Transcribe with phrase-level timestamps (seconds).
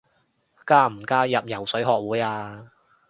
[0.65, 2.71] 加唔加入游水學會啊？